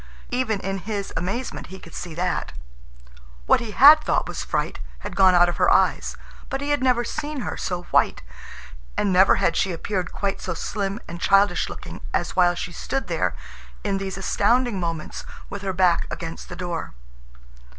Even 0.31 0.59
in 0.61 0.79
his 0.79 1.13
amazement 1.15 1.67
he 1.67 1.77
could 1.77 1.93
see 1.93 2.15
that. 2.15 2.53
What 3.45 3.59
he 3.59 3.69
had 3.69 4.01
thought 4.03 4.27
was 4.27 4.43
fright 4.43 4.79
had 5.01 5.15
gone 5.15 5.35
out 5.35 5.47
of 5.47 5.57
her 5.57 5.69
eyes. 5.71 6.17
But 6.49 6.59
he 6.59 6.71
had 6.71 6.81
never 6.81 7.03
seen 7.03 7.41
her 7.41 7.55
so 7.55 7.83
white, 7.91 8.23
and 8.97 9.13
never 9.13 9.35
had 9.35 9.55
she 9.55 9.71
appeared 9.71 10.11
quite 10.11 10.41
so 10.41 10.55
slim 10.55 10.99
and 11.07 11.21
childish 11.21 11.69
looking 11.69 12.01
as 12.15 12.35
while 12.35 12.55
she 12.55 12.71
stood 12.71 13.09
there 13.09 13.35
in 13.83 13.99
these 13.99 14.17
astounding 14.17 14.79
moments 14.79 15.23
with 15.51 15.61
her 15.61 15.71
back 15.71 16.07
against 16.09 16.49
the 16.49 16.55
door. 16.55 16.95